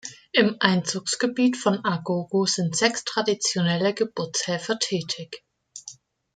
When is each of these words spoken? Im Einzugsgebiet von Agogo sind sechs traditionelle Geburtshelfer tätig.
Im 0.31 0.55
Einzugsgebiet 0.59 1.55
von 1.57 1.85
Agogo 1.85 2.47
sind 2.47 2.75
sechs 2.75 3.03
traditionelle 3.05 3.93
Geburtshelfer 3.93 4.79
tätig. 4.79 5.43